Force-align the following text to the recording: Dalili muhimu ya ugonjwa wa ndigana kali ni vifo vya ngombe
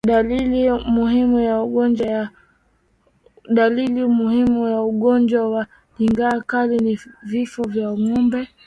Dalili 0.07 0.71
muhimu 0.93 1.39
ya 1.39 1.61
ugonjwa 4.89 5.49
wa 5.49 5.67
ndigana 5.99 6.41
kali 6.41 6.77
ni 6.79 6.99
vifo 7.23 7.63
vya 7.63 7.91
ngombe 7.97 8.47